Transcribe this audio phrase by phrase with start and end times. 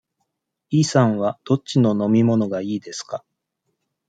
[0.71, 3.23] イさんはどっちの飲み物がいいですか。